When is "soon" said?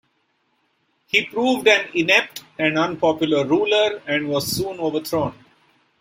4.47-4.79